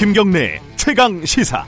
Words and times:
김경래 0.00 0.58
최강 0.76 1.22
시사. 1.26 1.62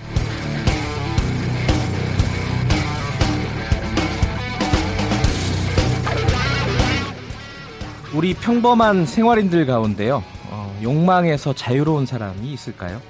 우리 8.14 8.32
평범한 8.32 9.04
생활인들 9.04 9.66
가운데요. 9.66 10.24
어, 10.48 10.80
욕망에서 10.82 11.52
자유로운 11.52 12.06
사람이 12.06 12.50
있을까요? 12.54 13.02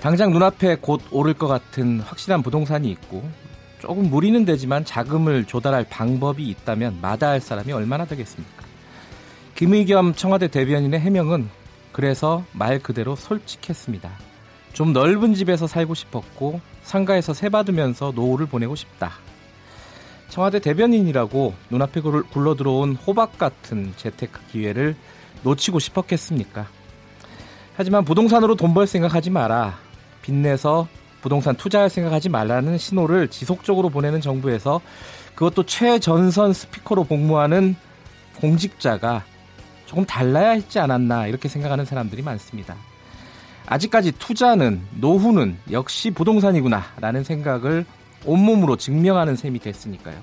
당장 0.00 0.30
눈앞에 0.30 0.78
곧 0.80 1.02
오를 1.10 1.34
것 1.34 1.46
같은 1.46 2.00
확실한 2.00 2.42
부동산이 2.42 2.90
있고 2.92 3.22
조금 3.78 4.08
무리는 4.08 4.46
되지만 4.46 4.86
자금을 4.86 5.44
조달할 5.44 5.84
방법이 5.90 6.48
있다면 6.48 7.00
마다할 7.02 7.42
사람이 7.42 7.72
얼마나 7.72 8.06
되겠습니까? 8.06 8.64
김의겸 9.54 10.14
청와대 10.14 10.48
대변인의 10.48 10.98
해명은 10.98 11.50
그래서 11.92 12.42
말 12.52 12.78
그대로 12.78 13.16
솔직했습니다. 13.16 14.29
좀 14.72 14.92
넓은 14.92 15.34
집에서 15.34 15.66
살고 15.66 15.94
싶었고 15.94 16.60
상가에서 16.82 17.34
세 17.34 17.48
받으면서 17.48 18.12
노후를 18.14 18.46
보내고 18.46 18.74
싶다. 18.76 19.12
청와대 20.28 20.60
대변인이라고 20.60 21.54
눈앞에 21.70 22.00
굴러 22.00 22.54
들어온 22.54 22.94
호박 22.94 23.36
같은 23.36 23.92
재테크 23.96 24.40
기회를 24.52 24.94
놓치고 25.42 25.78
싶었겠습니까? 25.80 26.68
하지만 27.76 28.04
부동산으로 28.04 28.54
돈 28.54 28.74
벌 28.74 28.86
생각하지 28.86 29.30
마라. 29.30 29.78
빚내서 30.22 30.86
부동산 31.22 31.54
투자할 31.56 31.90
생각하지 31.90 32.28
말라는 32.28 32.78
신호를 32.78 33.28
지속적으로 33.28 33.88
보내는 33.90 34.20
정부에서 34.20 34.80
그것도 35.34 35.64
최전선 35.64 36.52
스피커로 36.52 37.04
복무하는 37.04 37.74
공직자가 38.40 39.24
조금 39.86 40.04
달라야 40.04 40.50
했지 40.50 40.78
않았나 40.78 41.26
이렇게 41.26 41.48
생각하는 41.48 41.84
사람들이 41.84 42.22
많습니다. 42.22 42.76
아직까지 43.66 44.12
투자는 44.12 44.80
노후는 44.98 45.58
역시 45.70 46.10
부동산이구나라는 46.10 47.24
생각을 47.24 47.84
온몸으로 48.24 48.76
증명하는 48.76 49.36
셈이 49.36 49.58
됐으니까요. 49.60 50.16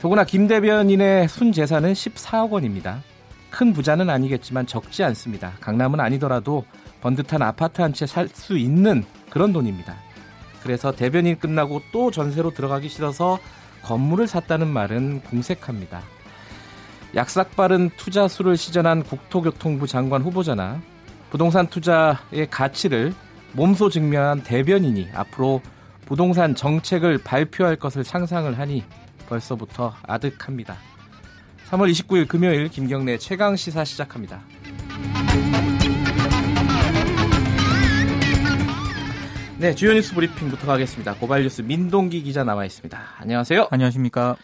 더구나 0.00 0.24
김 0.24 0.46
대변인의 0.46 1.28
순 1.28 1.52
재산은 1.52 1.92
14억 1.92 2.50
원입니다. 2.50 3.02
큰 3.50 3.72
부자는 3.72 4.08
아니겠지만 4.08 4.66
적지 4.66 5.02
않습니다. 5.04 5.52
강남은 5.60 6.00
아니더라도 6.00 6.64
번듯한 7.00 7.42
아파트 7.42 7.82
한 7.82 7.92
채 7.92 8.06
살 8.06 8.28
수 8.28 8.56
있는 8.56 9.04
그런 9.30 9.52
돈입니다. 9.52 9.96
그래서 10.62 10.92
대변인 10.92 11.38
끝나고 11.38 11.82
또 11.92 12.10
전세로 12.10 12.50
들어가기 12.52 12.88
싫어서 12.88 13.38
건물을 13.82 14.26
샀다는 14.26 14.68
말은 14.68 15.22
궁색합니다. 15.22 16.02
약삭빠른 17.16 17.90
투자수를 17.96 18.56
시전한 18.56 19.02
국토교통부 19.02 19.86
장관 19.86 20.22
후보자나 20.22 20.80
부동산 21.30 21.68
투자의 21.68 22.48
가치를 22.50 23.14
몸소 23.52 23.88
증명한 23.88 24.42
대변인이 24.42 25.10
앞으로 25.14 25.62
부동산 26.04 26.54
정책을 26.54 27.18
발표할 27.18 27.76
것을 27.76 28.02
상상을 28.04 28.58
하니 28.58 28.84
벌써부터 29.28 29.94
아득합니다. 30.02 30.76
3월 31.70 31.90
29일 31.92 32.26
금요일 32.26 32.68
김경래 32.68 33.16
최강 33.16 33.54
시사 33.54 33.84
시작합니다. 33.84 34.42
네, 39.58 39.74
주요 39.74 39.92
뉴스 39.92 40.14
브리핑부터 40.14 40.66
가겠습니다. 40.66 41.14
고발 41.16 41.42
뉴스 41.42 41.62
민동기 41.62 42.22
기자 42.22 42.42
나와 42.42 42.64
있습니다. 42.64 42.98
안녕하세요. 43.18 43.68
안녕하십니까. 43.70 44.36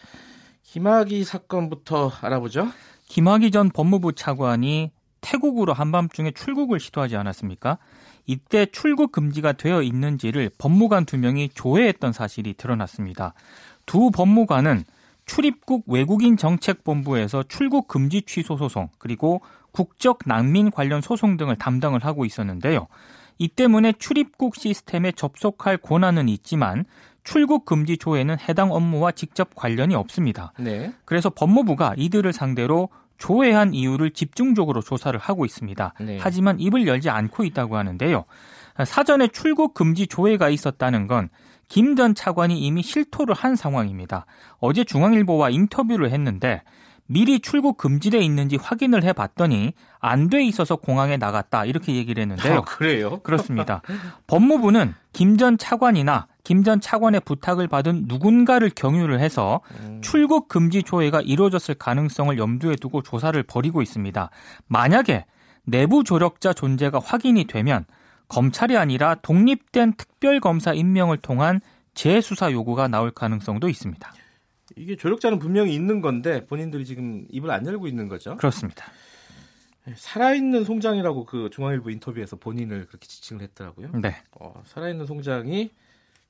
김학의 0.63 1.25
사건부터 1.25 2.13
알아보죠. 2.21 2.71
김학의 3.07 3.51
전 3.51 3.71
법무부 3.71 4.13
차관이 4.13 4.91
태국으로 5.27 5.73
한밤중에 5.73 6.31
출국을 6.31 6.79
시도하지 6.79 7.17
않았습니까? 7.17 7.77
이때 8.25 8.65
출국 8.65 9.11
금지가 9.11 9.53
되어 9.53 9.81
있는지를 9.81 10.51
법무관 10.57 11.05
두 11.05 11.17
명이 11.17 11.49
조회했던 11.49 12.13
사실이 12.13 12.53
드러났습니다. 12.53 13.33
두 13.85 14.09
법무관은 14.11 14.85
출입국 15.25 15.83
외국인 15.87 16.37
정책본부에서 16.37 17.43
출국 17.49 17.89
금지 17.89 18.21
취소 18.21 18.55
소송 18.55 18.87
그리고 18.97 19.41
국적 19.71 20.19
난민 20.25 20.71
관련 20.71 21.01
소송 21.01 21.35
등을 21.35 21.57
담당을 21.57 22.05
하고 22.05 22.23
있었는데요. 22.23 22.87
이 23.37 23.49
때문에 23.49 23.93
출입국 23.99 24.55
시스템에 24.55 25.11
접속할 25.11 25.77
권한은 25.77 26.29
있지만 26.29 26.85
출국 27.25 27.65
금지 27.65 27.97
조회는 27.97 28.37
해당 28.39 28.71
업무와 28.71 29.11
직접 29.11 29.53
관련이 29.53 29.93
없습니다. 29.95 30.53
네. 30.57 30.93
그래서 31.03 31.29
법무부가 31.29 31.95
이들을 31.97 32.31
상대로 32.31 32.87
조회한 33.17 33.73
이유를 33.73 34.11
집중적으로 34.11 34.81
조사를 34.81 35.17
하고 35.19 35.45
있습니다. 35.45 35.93
네. 36.01 36.17
하지만 36.21 36.59
입을 36.59 36.87
열지 36.87 37.09
않고 37.09 37.43
있다고 37.43 37.77
하는데요. 37.77 38.25
사전에 38.85 39.27
출국 39.29 39.73
금지 39.73 40.07
조회가 40.07 40.49
있었다는 40.49 41.07
건 41.07 41.29
김 41.67 41.95
전 41.95 42.15
차관이 42.15 42.59
이미 42.59 42.81
실토를 42.81 43.35
한 43.35 43.55
상황입니다. 43.55 44.25
어제 44.59 44.83
중앙일보와 44.83 45.49
인터뷰를 45.49 46.11
했는데 46.11 46.61
미리 47.07 47.39
출국 47.39 47.77
금지돼 47.77 48.19
있는지 48.19 48.57
확인을 48.57 49.03
해봤더니 49.03 49.73
안 49.99 50.29
돼 50.29 50.43
있어서 50.43 50.75
공항에 50.75 51.15
나갔다 51.17 51.65
이렇게 51.65 51.95
얘기를 51.95 52.21
했는데요. 52.21 52.57
아, 52.57 52.61
그래요? 52.61 53.19
그렇습니다. 53.23 53.81
법무부는 54.27 54.93
김 55.13 55.37
전 55.37 55.57
차관이나 55.57 56.27
김 56.43 56.63
전 56.63 56.79
차관의 56.81 57.21
부탁을 57.21 57.67
받은 57.67 58.05
누군가를 58.07 58.71
경유를 58.75 59.19
해서 59.19 59.61
음. 59.81 60.01
출국 60.03 60.47
금지 60.49 60.83
조회가 60.83 61.21
이루어졌을 61.21 61.75
가능성을 61.75 62.37
염두에 62.37 62.75
두고 62.75 63.01
조사를 63.03 63.41
벌이고 63.43 63.81
있습니다. 63.81 64.29
만약에 64.67 65.25
내부 65.65 66.03
조력자 66.03 66.53
존재가 66.53 66.99
확인이 67.03 67.45
되면 67.45 67.85
검찰이 68.29 68.75
아니라 68.77 69.15
독립된 69.21 69.93
특별검사 69.93 70.73
임명을 70.73 71.17
통한 71.17 71.61
재수사 71.93 72.51
요구가 72.51 72.87
나올 72.87 73.11
가능성도 73.11 73.69
있습니다. 73.69 74.11
이게 74.75 74.95
조력자는 74.95 75.39
분명히 75.39 75.73
있는 75.73 76.01
건데 76.01 76.45
본인들이 76.45 76.85
지금 76.85 77.25
입을 77.29 77.49
안 77.51 77.65
열고 77.65 77.87
있는 77.87 78.07
거죠. 78.07 78.35
그렇습니다. 78.37 78.85
네, 79.85 79.93
살아있는 79.95 80.65
송장이라고 80.65 81.25
그 81.25 81.49
중앙일보 81.51 81.89
인터뷰에서 81.89 82.35
본인을 82.35 82.87
그렇게 82.87 83.07
지칭을 83.07 83.41
했더라고요. 83.43 83.91
네. 84.01 84.15
어, 84.39 84.61
살아있는 84.65 85.05
송장이 85.05 85.71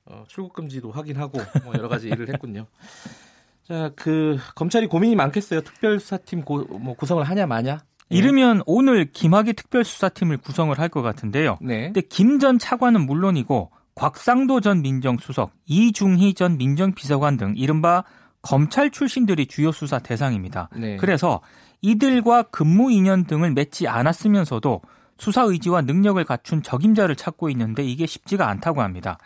어, 0.06 0.24
출국 0.28 0.52
금지도 0.52 0.90
확인하고 0.92 1.38
뭐 1.64 1.74
여러 1.74 1.88
가지 1.88 2.08
일을 2.08 2.28
했군요. 2.28 2.66
자, 3.66 3.90
그 3.96 4.38
검찰이 4.54 4.86
고민이 4.86 5.14
많겠어요. 5.16 5.60
특별수사팀 5.60 6.42
고, 6.44 6.64
뭐 6.78 6.94
구성을 6.94 7.22
하냐 7.22 7.46
마냐. 7.46 7.80
예. 8.10 8.16
이르면 8.16 8.62
오늘 8.64 9.10
김학의 9.12 9.52
특별수사팀을 9.54 10.38
구성을 10.38 10.78
할 10.78 10.88
것 10.88 11.02
같은데요. 11.02 11.58
네. 11.60 11.82
근데 11.86 12.00
김 12.00 12.38
전 12.38 12.58
차관은 12.58 13.04
물론이고 13.04 13.70
곽상도 13.94 14.60
전 14.60 14.80
민정수석, 14.80 15.50
이중희 15.66 16.32
전 16.34 16.56
민정비서관 16.56 17.36
등 17.36 17.54
이른바 17.56 18.04
검찰 18.48 18.88
출신들이 18.88 19.44
주요 19.44 19.72
수사 19.72 19.98
대상입니다. 19.98 20.70
네. 20.74 20.96
그래서 20.96 21.42
이들과 21.82 22.44
근무 22.44 22.90
인연 22.90 23.26
등을 23.26 23.52
맺지 23.52 23.88
않았으면서도 23.88 24.80
수사 25.18 25.42
의지와 25.42 25.82
능력을 25.82 26.24
갖춘 26.24 26.62
적임자를 26.62 27.14
찾고 27.14 27.50
있는데 27.50 27.84
이게 27.84 28.06
쉽지가 28.06 28.48
않다고 28.48 28.80
합니다. 28.80 29.18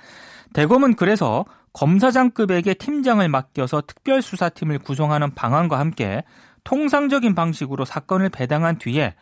대검은 0.54 0.96
그래서 0.96 1.44
검사장급에게 1.72 2.74
팀장을 2.74 3.26
맡겨서 3.28 3.82
특별수사팀을 3.82 4.80
구성하는 4.80 5.36
방안과 5.36 5.78
함께 5.78 6.24
통상적인 6.64 7.36
방식으로 7.36 7.84
사건을 7.84 8.28
배당한 8.28 8.76
뒤에 8.76 9.14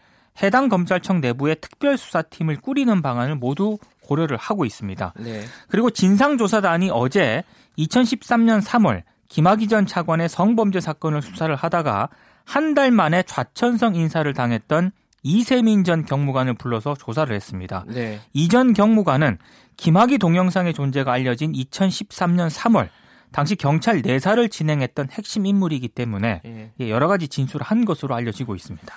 해당 0.42 0.70
검찰청 0.70 1.20
내부에 1.20 1.56
특별수사팀을 1.56 2.56
꾸리는 2.62 3.02
방안을 3.02 3.34
모두 3.34 3.76
고려를 4.02 4.38
하고 4.38 4.64
있습니다. 4.64 5.12
네. 5.18 5.42
그리고 5.68 5.90
진상조사단이 5.90 6.88
어제 6.90 7.44
2013년 7.76 8.62
3월 8.62 9.02
김학의 9.30 9.68
전 9.68 9.86
차관의 9.86 10.28
성범죄 10.28 10.80
사건을 10.80 11.22
수사를 11.22 11.54
하다가 11.54 12.10
한 12.44 12.74
달 12.74 12.90
만에 12.90 13.22
좌천성 13.22 13.94
인사를 13.94 14.32
당했던 14.34 14.90
이세민 15.22 15.84
전 15.84 16.04
경무관을 16.04 16.54
불러서 16.54 16.94
조사를 16.94 17.34
했습니다. 17.34 17.84
네. 17.88 18.18
이전 18.32 18.72
경무관은 18.72 19.38
김학의 19.76 20.18
동영상의 20.18 20.74
존재가 20.74 21.12
알려진 21.12 21.52
2013년 21.52 22.50
3월 22.50 22.88
당시 23.30 23.54
경찰 23.54 24.02
내사를 24.02 24.48
진행했던 24.48 25.10
핵심 25.12 25.46
인물이기 25.46 25.88
때문에 25.88 26.42
예. 26.80 26.90
여러 26.90 27.06
가지 27.06 27.28
진술을 27.28 27.64
한 27.64 27.84
것으로 27.84 28.14
알려지고 28.16 28.56
있습니다. 28.56 28.92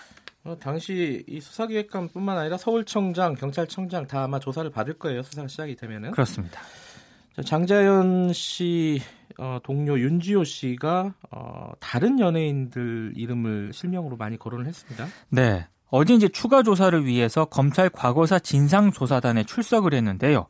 어, 0.45 0.57
당시 0.59 1.23
이 1.27 1.39
수사기획관뿐만 1.39 2.37
아니라 2.37 2.57
서울청장, 2.57 3.35
경찰청장 3.35 4.07
다 4.07 4.23
아마 4.23 4.39
조사를 4.39 4.69
받을 4.71 4.95
거예요. 4.95 5.21
수사가 5.21 5.47
시작이 5.47 5.75
되면은. 5.75 6.11
그렇습니다. 6.11 6.59
장자연 7.41 8.33
씨 8.33 9.01
어, 9.39 9.59
동료 9.63 9.99
윤지호 9.99 10.43
씨가 10.43 11.13
어, 11.31 11.71
다른 11.79 12.19
연예인들 12.19 13.13
이름을 13.15 13.71
실명으로 13.73 14.17
많이 14.17 14.37
거론을 14.37 14.67
했습니다. 14.67 15.07
네. 15.29 15.65
어제 15.89 16.13
이제 16.13 16.27
추가 16.27 16.63
조사를 16.63 17.05
위해서 17.05 17.45
검찰 17.45 17.89
과거사 17.89 18.39
진상조사단에 18.39 19.43
출석을 19.43 19.93
했는데요. 19.93 20.47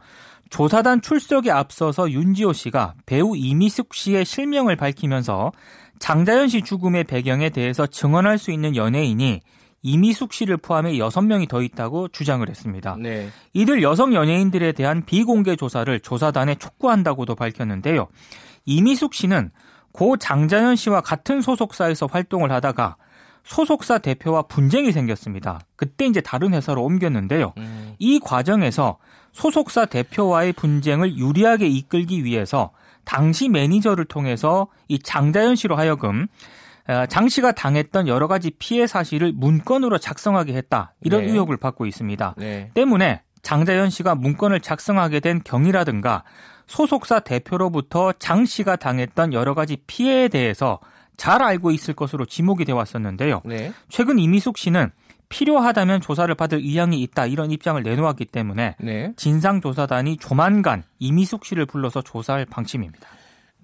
조사단 0.50 1.02
출석에 1.02 1.52
앞서서 1.52 2.12
윤지호 2.12 2.54
씨가 2.54 2.94
배우 3.06 3.36
이미숙 3.36 3.94
씨의 3.94 4.24
실명을 4.24 4.76
밝히면서 4.76 5.52
장자연 6.00 6.48
씨 6.48 6.62
죽음의 6.62 7.06
배경에 7.06 7.50
대해서 7.50 7.88
증언할 7.88 8.38
수 8.38 8.52
있는 8.52 8.76
연예인이 8.76 9.42
이미숙 9.84 10.34
씨를 10.34 10.58
포함해 10.58 10.94
6명이 10.94 11.48
더 11.48 11.62
있다고 11.62 12.08
주장을 12.08 12.48
했습니다. 12.48 12.96
네. 13.00 13.30
이들 13.54 13.84
여성 13.84 14.14
연예인들에 14.14 14.72
대한 14.72 15.06
비공개 15.06 15.56
조사를 15.56 16.00
조사단에 16.00 16.56
촉구한다고도 16.56 17.36
밝혔는데요. 17.36 18.08
이미숙 18.66 19.14
씨는 19.14 19.52
고 19.92 20.18
장자연 20.18 20.78
씨와 20.78 21.02
같은 21.02 21.42
소속사에서 21.42 22.08
활동을 22.08 22.52
하다가 22.52 22.96
소속사 23.44 23.98
대표와 23.98 24.44
분쟁이 24.44 24.94
생겼습니다. 24.94 25.60
그때 25.76 26.06
이제 26.06 26.22
다른 26.22 26.54
회사로 26.54 26.82
옮겼는데요. 26.82 27.54
음. 27.58 27.94
이 28.00 28.20
과정에서 28.20 28.98
소속사 29.34 29.86
대표와의 29.86 30.54
분쟁을 30.54 31.18
유리하게 31.18 31.68
이끌기 31.68 32.24
위해서 32.24 32.72
당시 33.04 33.50
매니저를 33.50 34.06
통해서 34.06 34.68
이 34.88 34.98
장자연 34.98 35.58
씨로 35.58 35.76
하여금 35.76 36.28
어, 36.28 36.28
장 37.10 37.30
씨가 37.30 37.54
당했던 37.54 38.08
여러 38.08 38.28
가지 38.28 38.52
피해 38.52 38.88
사실을 38.88 39.32
문건으로 39.34 39.98
작성하게 39.98 40.54
했다. 40.54 40.94
이런 41.02 41.26
네. 41.26 41.32
의혹을 41.32 41.58
받고 41.58 41.86
있습니다. 41.86 42.36
네. 42.38 42.72
때문에 42.74 43.22
장자연 43.42 43.90
씨가 43.90 44.16
문건을 44.16 44.62
작성하게 44.62 45.20
된 45.20 45.42
경위라든가 45.44 46.24
소속사 46.68 47.20
대표로부터 47.20 48.14
장 48.14 48.46
씨가 48.46 48.78
당했던 48.78 49.34
여러 49.34 49.54
가지 49.54 49.78
피해에 49.88 50.28
대해서 50.28 50.80
잘 51.18 51.44
알고 51.44 51.72
있을 51.72 51.94
것으로 51.94 52.26
지목이 52.26 52.66
되어 52.66 52.76
왔었는데요. 52.76 53.42
네. 53.46 53.72
최근 53.90 54.18
이미숙 54.18 54.58
씨는 54.58 54.92
필요하다면 55.30 56.02
조사를 56.02 56.34
받을 56.36 56.60
의향이 56.60 57.02
있다 57.02 57.26
이런 57.26 57.52
입장을 57.52 57.82
내놓았기 57.82 58.26
때문에 58.26 58.76
네. 58.80 59.14
진상조사단이 59.16 60.18
조만간 60.18 60.84
이미숙 61.00 61.46
씨를 61.46 61.66
불러서 61.66 62.02
조사할 62.02 62.46
방침입니다. 62.46 63.08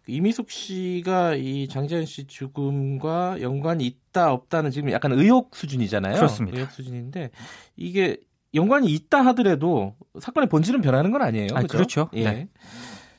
이미숙 0.09 0.49
씨가 0.49 1.35
이 1.35 1.67
장재현 1.67 2.05
씨 2.05 2.25
죽음과 2.27 3.41
연관이 3.41 3.85
있다 3.85 4.33
없다는 4.33 4.71
지금 4.71 4.91
약간 4.91 5.11
의혹 5.11 5.55
수준이잖아요. 5.55 6.15
그렇습니다. 6.15 6.57
의혹 6.57 6.71
수준인데 6.71 7.31
이게 7.75 8.17
연관이 8.53 8.87
있다 8.87 9.21
하더라도 9.27 9.95
사건의 10.19 10.49
본질은 10.49 10.81
변하는 10.81 11.11
건 11.11 11.21
아니에요. 11.21 11.49
아, 11.53 11.61
그렇죠. 11.63 12.09
예. 12.13 12.23
네. 12.23 12.47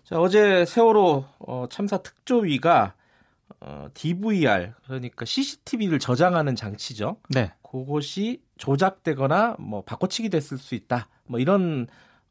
자, 0.04 0.18
어제 0.18 0.64
세월호 0.64 1.24
어, 1.38 1.66
참사 1.70 1.98
특조위가 1.98 2.94
어, 3.60 3.88
DVR 3.94 4.72
그러니까 4.84 5.24
CCTV를 5.24 5.98
저장하는 5.98 6.56
장치죠. 6.56 7.18
네. 7.28 7.52
그것이 7.62 8.42
조작되거나 8.58 9.56
뭐 9.58 9.82
바꿔치기 9.82 10.30
됐을 10.30 10.58
수 10.58 10.74
있다. 10.74 11.08
뭐 11.26 11.38
이런 11.38 11.86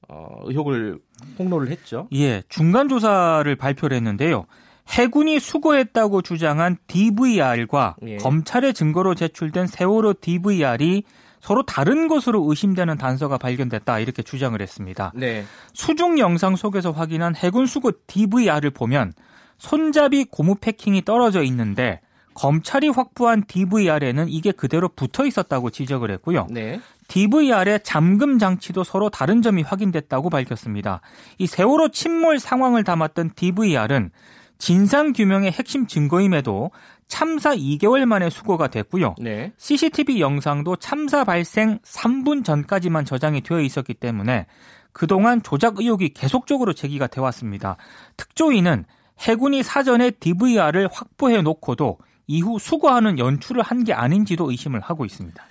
어, 0.08 0.40
의혹을 0.44 1.00
폭로를 1.38 1.70
했죠. 1.70 2.08
예, 2.14 2.42
중간 2.50 2.90
조사를 2.90 3.54
발표를 3.56 3.96
했는데요. 3.98 4.46
해군이 4.88 5.40
수거했다고 5.40 6.22
주장한 6.24 6.78
DVR과 6.88 7.98
예. 8.08 8.18
검찰의 8.18 8.74
증거로 8.74 9.14
제출된 9.14 9.68
세월호 9.68 10.16
DVR이 10.20 11.04
서로 11.42 11.64
다른 11.64 12.08
것으로 12.08 12.44
의심되는 12.50 12.98
단서가 12.98 13.38
발견됐다 13.38 14.00
이렇게 14.00 14.24
주장을 14.24 14.60
했습니다. 14.60 15.12
네. 15.16 15.46
수중 15.74 16.20
영상 16.20 16.56
속에서 16.56 16.92
확인한 16.92 17.36
해군 17.36 17.66
수거 17.66 17.94
DVR을 18.08 18.72
보면 18.72 19.14
손잡이 19.58 20.26
고무 20.26 20.56
패킹이 20.56 21.04
떨어져 21.06 21.44
있는데 21.44 22.02
검찰이 22.34 22.90
확보한 22.90 23.44
DVR에는 23.48 24.30
이게 24.30 24.52
그대로 24.52 24.88
붙어 24.88 25.26
있었다고 25.26 25.70
지적을 25.70 26.12
했고요. 26.12 26.48
네. 26.50 26.80
DVR의 27.08 27.82
잠금 27.84 28.40
장치도 28.40 28.84
서로 28.84 29.10
다른 29.10 29.42
점이 29.42 29.64
확인됐다고 29.64 30.30
밝혔습니다. 30.30 31.02
이 31.38 31.48
세월호 31.48 31.90
침몰 31.90 32.40
상황을 32.40 32.84
담았던 32.84 33.32
DVR은 33.36 34.12
진상 34.58 35.14
규명의 35.14 35.52
핵심 35.52 35.88
증거임에도 35.88 36.72
참사 37.08 37.56
2개월 37.56 38.06
만에 38.06 38.30
수거가 38.30 38.68
됐고요. 38.68 39.16
네. 39.20 39.52
CCTV 39.58 40.22
영상도 40.22 40.76
참사 40.76 41.24
발생 41.24 41.80
3분 41.80 42.46
전까지만 42.46 43.06
저장이 43.06 43.42
되어 43.42 43.62
있었기 43.62 43.96
때문에 43.96 44.46
그동안 44.92 45.42
조작 45.42 45.80
의혹이 45.80 46.10
계속적으로 46.14 46.74
제기가 46.74 47.08
돼 47.08 47.20
왔습니다. 47.22 47.78
특조위는 48.18 48.86
해군이 49.20 49.64
사전에 49.64 50.12
DVR을 50.12 50.90
확보해 50.92 51.42
놓고도 51.42 51.98
이후 52.30 52.60
수거하는 52.60 53.18
연출을 53.18 53.64
한 53.64 53.84
게 53.84 53.92
아닌지도 53.94 54.52
의심을 54.52 54.82
하고 54.82 55.04
있습니다. 55.06 55.44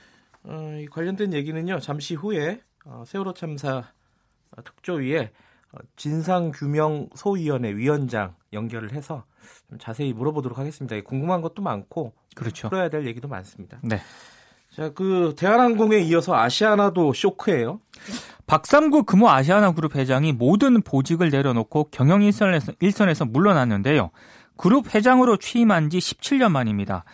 어, 0.45 0.79
이 0.81 0.87
관련된 0.87 1.33
얘기는요. 1.33 1.81
잠시 1.81 2.15
후에 2.15 2.61
어, 2.85 3.03
세월호 3.05 3.35
참사 3.35 3.83
특조위에 4.65 5.33
어, 5.73 5.79
진상규명소위원회 5.97 7.75
위원장 7.75 8.35
연결을 8.53 8.93
해서 8.93 9.25
좀 9.69 9.79
자세히 9.79 10.13
물어보도록 10.13 10.59
하겠습니다. 10.59 10.99
궁금한 11.03 11.41
것도 11.43 11.63
많고 11.63 12.13
그렇죠. 12.37 12.69
풀어야 12.69 12.89
될 12.89 13.07
얘기도 13.07 13.27
많습니다. 13.29 13.81
네. 13.83 14.01
자, 14.75 14.91
그 14.91 15.35
대한항공에 15.37 15.99
이어서 16.01 16.37
아시아나도 16.37 17.13
쇼크예요. 17.13 17.81
박삼구 18.47 19.05
금호 19.05 19.29
아시아나 19.29 19.73
그룹 19.73 19.97
회장이 19.97 20.33
모든 20.33 20.81
보직을 20.83 21.31
내려놓고 21.31 21.89
경영 21.91 22.23
일선에서, 22.23 22.73
일선에서 22.81 23.25
물러났는데요. 23.25 24.11
그룹 24.59 24.95
회장으로 24.95 25.39
취임한 25.39 25.89
지 25.89 25.97
17년 25.99 26.51
만입니다. 26.51 27.05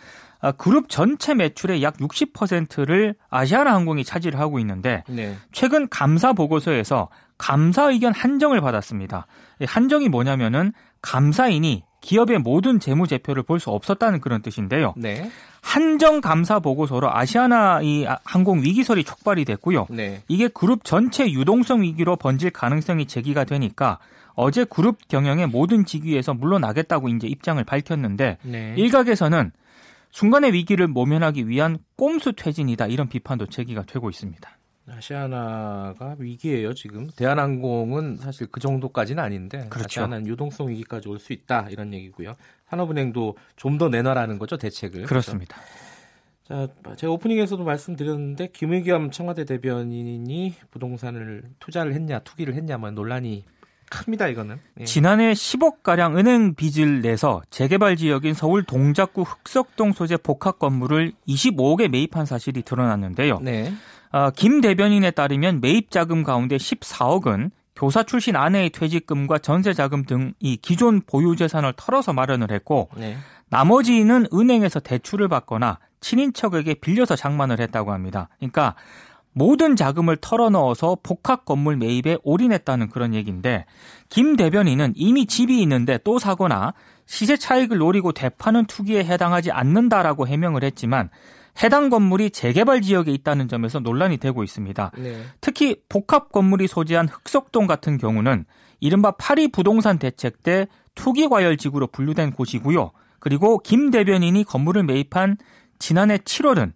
아, 0.41 0.51
그룹 0.51 0.89
전체 0.89 1.33
매출의 1.33 1.81
약 1.81 1.97
60%를 1.97 3.15
아시아나 3.29 3.73
항공이 3.73 4.03
차지를 4.03 4.39
하고 4.39 4.59
있는데 4.59 5.03
네. 5.07 5.37
최근 5.53 5.87
감사 5.87 6.33
보고서에서 6.33 7.09
감사 7.37 7.89
의견 7.89 8.13
한정을 8.13 8.59
받았습니다. 8.61 9.27
한정이 9.65 10.09
뭐냐면은 10.09 10.73
감사인이 11.01 11.83
기업의 12.05 12.39
모든 12.39 12.79
재무 12.79 13.07
제표를 13.07 13.43
볼 13.43 13.59
수 13.59 13.71
없었다는 13.71 14.19
그런 14.19 14.41
뜻인데요. 14.41 14.93
네. 14.97 15.31
한정 15.61 16.21
감사 16.21 16.59
보고서로 16.59 17.09
아시아나 17.11 17.81
이 17.81 18.05
항공 18.23 18.61
위기설이 18.61 19.03
촉발이 19.03 19.45
됐고요. 19.45 19.87
네. 19.89 20.21
이게 20.27 20.47
그룹 20.47 20.83
전체 20.83 21.29
유동성 21.31 21.81
위기로 21.81 22.17
번질 22.17 22.51
가능성이 22.51 23.07
제기가 23.07 23.45
되니까 23.45 23.97
어제 24.35 24.65
그룹 24.65 25.07
경영의 25.07 25.47
모든 25.47 25.85
직위에서 25.85 26.33
물러나겠다고 26.33 27.07
이제 27.09 27.27
입장을 27.27 27.63
밝혔는데 27.63 28.37
네. 28.43 28.75
일각에서는 28.77 29.51
순간의 30.11 30.53
위기를 30.53 30.87
모면하기 30.87 31.47
위한 31.47 31.79
꼼수 31.97 32.33
퇴진이다 32.33 32.87
이런 32.87 33.09
비판도 33.09 33.47
제기가 33.47 33.83
되고 33.83 34.09
있습니다. 34.09 34.49
아시아나가 34.87 36.15
위기예요 36.19 36.73
지금. 36.73 37.07
대한항공은 37.15 38.17
사실 38.17 38.47
그 38.51 38.59
정도까지는 38.59 39.23
아닌데 39.23 39.65
그렇죠. 39.69 40.01
아시아나는 40.01 40.27
유동성 40.27 40.69
위기까지 40.69 41.09
올 41.09 41.19
수 41.19 41.33
있다 41.33 41.67
이런 41.69 41.93
얘기고요. 41.93 42.35
산업은행도 42.69 43.35
좀 43.55 43.77
더 43.77 43.89
내놔라는 43.89 44.37
거죠 44.39 44.57
대책을. 44.57 45.03
그렇습니다. 45.03 45.57
그렇죠? 46.47 46.73
자, 46.83 46.95
제가 46.95 47.11
오프닝에서도 47.13 47.63
말씀드렸는데 47.63 48.49
김의겸 48.53 49.09
청와대 49.09 49.45
대변인이 49.45 50.53
부동산을 50.69 51.43
투자를 51.59 51.93
했냐 51.95 52.19
투기를 52.19 52.53
했냐 52.53 52.77
뭐 52.77 52.91
논란이 52.91 53.43
큽니다 54.03 54.27
이거는. 54.27 54.59
예. 54.79 54.83
지난해 54.85 55.33
10억 55.33 55.83
가량 55.83 56.17
은행 56.17 56.53
빚을 56.55 57.01
내서 57.01 57.41
재개발 57.49 57.95
지역인 57.95 58.33
서울 58.33 58.63
동작구 58.63 59.23
흑석동 59.23 59.93
소재 59.93 60.17
복합 60.17 60.59
건물을 60.59 61.13
25억에 61.27 61.87
매입한 61.87 62.25
사실이 62.25 62.61
드러났는데요. 62.63 63.39
네. 63.41 63.73
어, 64.11 64.29
김 64.31 64.61
대변인에 64.61 65.11
따르면 65.11 65.61
매입 65.61 65.91
자금 65.91 66.23
가운데 66.23 66.57
14억은 66.57 67.51
교사 67.75 68.03
출신 68.03 68.35
아내의 68.37 68.69
퇴직금과 68.69 69.39
전세 69.39 69.73
자금 69.73 70.05
등 70.05 70.33
이 70.39 70.55
기존 70.57 71.01
보유 71.01 71.35
재산을 71.35 71.73
털어서 71.75 72.13
마련을 72.13 72.51
했고 72.51 72.89
네. 72.95 73.17
나머지는 73.49 74.27
은행에서 74.33 74.79
대출을 74.79 75.27
받거나 75.27 75.79
친인척에게 76.01 76.75
빌려서 76.75 77.15
장만을 77.15 77.59
했다고 77.59 77.91
합니다. 77.91 78.29
그러니까 78.37 78.75
모든 79.37 79.75
자금을 79.75 80.15
털어넣어서 80.21 80.97
복합 81.03 81.43
건물 81.43 81.75
매입에 81.75 82.17
올인했다는 82.23 82.89
그런 82.89 83.13
얘기인데 83.13 83.65
김 84.07 84.37
대변인은 84.37 84.93
이미 84.95 85.25
집이 85.25 85.61
있는데 85.61 85.99
또 86.05 86.19
사거나 86.19 86.73
시세 87.05 87.35
차익을 87.35 87.77
노리고 87.77 88.13
대파는 88.13 88.65
투기에 88.65 89.03
해당하지 89.03 89.51
않는다라고 89.51 90.25
해명을 90.25 90.63
했지만 90.63 91.09
해당 91.61 91.89
건물이 91.89 92.31
재개발 92.31 92.81
지역에 92.81 93.11
있다는 93.11 93.49
점에서 93.49 93.79
논란이 93.79 94.17
되고 94.17 94.41
있습니다. 94.41 94.91
네. 94.97 95.21
특히 95.41 95.81
복합 95.89 96.31
건물이 96.31 96.67
소재한 96.67 97.09
흑석동 97.09 97.67
같은 97.67 97.97
경우는 97.97 98.45
이른바 98.79 99.11
파리 99.11 99.49
부동산 99.49 99.99
대책 99.99 100.43
때 100.43 100.67
투기 100.95 101.27
과열 101.27 101.57
지구로 101.57 101.87
분류된 101.87 102.31
곳이고요. 102.31 102.91
그리고 103.19 103.59
김 103.59 103.91
대변인이 103.91 104.45
건물을 104.45 104.83
매입한 104.83 105.37
지난해 105.77 106.17
7월은 106.19 106.71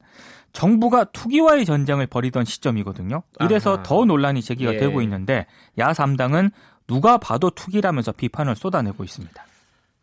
정부가 0.53 1.05
투기와의 1.05 1.65
전쟁을 1.65 2.07
벌이던 2.07 2.45
시점이거든요. 2.45 3.23
이래서 3.41 3.75
아하. 3.75 3.83
더 3.83 4.05
논란이 4.05 4.41
제기가 4.41 4.73
예. 4.73 4.77
되고 4.77 5.01
있는데 5.01 5.45
야 5.77 5.91
3당은 5.91 6.51
누가 6.87 7.17
봐도 7.17 7.49
투기라면서 7.51 8.11
비판을 8.13 8.55
쏟아내고 8.55 9.03
있습니다. 9.03 9.45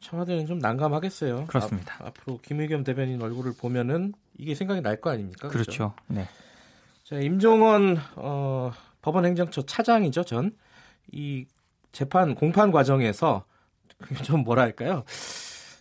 청와대는 0.01 0.47
좀 0.47 0.59
난감하겠어요. 0.59 1.47
그렇습니다. 1.47 1.97
앞, 2.05 2.15
으로 2.29 2.39
김의겸 2.43 2.85
대변인 2.85 3.21
얼굴을 3.23 3.55
보면은 3.59 4.13
이게 4.39 4.55
생각이 4.55 4.81
날 4.83 5.01
거 5.01 5.11
아닙니까? 5.11 5.49
그렇죠. 5.49 5.65
그렇죠. 5.71 5.95
네. 6.07 6.29
자, 7.05 7.17
임종원 7.19 7.99
어, 8.17 8.71
법원행정처 9.03 9.63
차장이죠, 9.63 10.25
전. 10.25 10.53
이 11.11 11.47
재판 11.93 12.35
공판 12.35 12.71
과정에서 12.73 13.45
좀 14.23 14.45
뭐랄까요? 14.45 15.05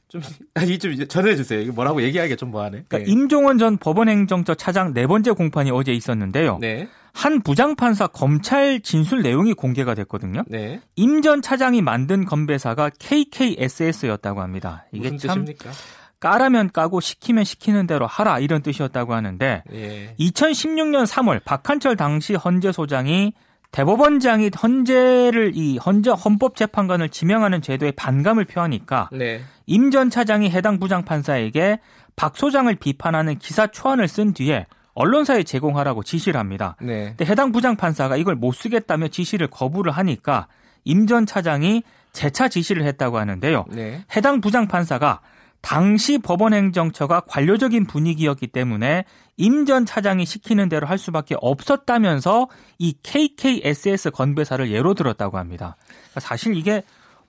좀, 0.08 0.22
아니, 0.56 0.78
좀 0.80 0.96
전해주세요. 1.08 1.62
이거 1.62 1.74
뭐라고 1.74 2.02
얘기하기가 2.02 2.36
좀 2.36 2.52
뭐하네. 2.52 2.86
그러니까 2.88 2.98
네. 3.00 3.06
임종원 3.08 3.58
전 3.58 3.78
법원행정처 3.78 4.56
차장 4.56 4.94
네 4.94 5.08
번째 5.08 5.32
공판이 5.32 5.72
어제 5.72 5.94
있었는데요. 5.94 6.58
네. 6.62 6.88
한 7.14 7.42
부장판사 7.42 8.08
검찰 8.08 8.82
진술 8.82 9.22
내용이 9.22 9.54
공개가 9.54 9.96
됐거든요. 9.96 10.44
네. 10.48 10.82
임 10.98 11.22
전 11.22 11.42
차장이 11.42 11.82
만든 11.82 12.26
건배사가 12.26 12.92
KKSS였다고 13.00 14.42
합니다. 14.42 14.86
이게 14.92 15.12
무슨 15.12 15.28
참 15.30 15.46
뜻입니까? 15.46 15.72
까라면 16.20 16.72
까고 16.72 17.00
시키면 17.02 17.44
시키는 17.44 17.88
대로 17.88 18.06
하라 18.08 18.40
이런 18.40 18.62
뜻이었다고 18.62 19.14
하는데 19.14 19.64
예. 19.74 20.16
2016년 20.20 21.06
3월 21.06 21.44
박한철 21.44 21.96
당시 21.96 22.36
헌재 22.36 22.72
소장이 22.72 23.34
대법원장이 23.76 24.52
헌재를 24.62 25.52
이 25.54 25.78
헌재 25.78 26.12
헌법재판관을 26.12 27.10
지명하는 27.10 27.62
제도에 27.62 27.92
반감을 27.92 28.46
표하니까 28.46 29.10
네. 29.12 29.42
임전 29.66 30.10
차장이 30.10 30.50
해당 30.50 30.80
부장 30.80 31.04
판사에게 31.04 31.80
박 32.16 32.38
소장을 32.38 32.74
비판하는 32.74 33.38
기사 33.38 33.68
초안을 33.68 34.08
쓴 34.08 34.34
뒤에 34.34 34.66
언론사에 34.94 35.44
제공하라고 35.44 36.04
지시를 36.04 36.40
합니다. 36.40 36.78
네. 36.80 37.08
근데 37.18 37.26
해당 37.26 37.52
부장 37.52 37.76
판사가 37.76 38.16
이걸 38.16 38.36
못 38.36 38.54
쓰겠다며 38.54 39.10
지시를 39.10 39.48
거부를 39.48 39.92
하니까 39.92 40.48
임 40.86 41.06
전 41.06 41.26
차장이 41.26 41.84
재차 42.14 42.48
지시를 42.48 42.84
했다고 42.86 43.18
하는데요. 43.18 43.66
네. 43.72 44.06
해당 44.16 44.40
부장 44.40 44.70
판사가 44.70 45.20
당시 45.66 46.20
법원 46.20 46.54
행정처가 46.54 47.22
관료적인 47.22 47.88
분위기였기 47.88 48.48
때문에 48.48 49.04
임 49.38 49.66
전 49.66 49.84
차장이 49.86 50.24
시키는 50.26 50.70
대로 50.70 50.86
할 50.86 51.00
수밖에 51.00 51.36
없었다면서 51.42 52.48
이 52.78 52.94
KKSS 53.02 54.12
건배사를 54.12 54.72
예로 54.72 54.94
들었다고 54.94 55.40
합니다. 55.40 55.76
그러니까 55.88 56.20
사실 56.20 56.56
이게 56.56 56.84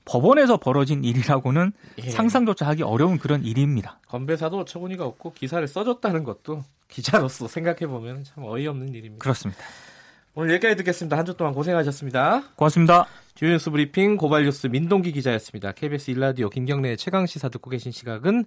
법원에서 0.05 0.59
벌어진 0.59 1.03
일이라고는 1.03 1.73
예. 2.05 2.11
상상조차 2.11 2.67
하기 2.69 2.83
어려운 2.83 3.19
그런 3.19 3.43
일입니다. 3.43 3.99
건배사도 4.07 4.59
어처구니가 4.61 5.05
없고 5.07 5.33
기사를 5.33 5.67
써줬다는 5.67 6.23
것도 6.25 6.63
기자로서 6.89 7.49
생각해보면 7.49 8.23
참 8.25 8.45
어이없는 8.45 8.91
일입니다. 8.95 9.23
그렇습니다. 9.23 9.63
오늘 10.35 10.51
여기까지 10.55 10.77
듣겠습니다. 10.77 11.17
한 11.17 11.25
주 11.25 11.35
동안 11.35 11.55
고생하셨습니다. 11.55 12.43
고맙습니다. 12.55 13.07
주뉴스 13.37 13.71
브리핑 13.71 14.17
고발뉴스 14.17 14.69
민동기 14.69 15.13
기자였습니다. 15.13 15.73
KBS 15.73 16.11
일라디오 16.11 16.49
김경래의 16.49 16.97
최강 16.97 17.27
시사 17.27 17.51
듣고 17.51 17.69
계신 17.69 17.93
시각은 17.93 18.47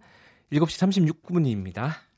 7시 0.51 1.13
36분입니다. 1.21 2.08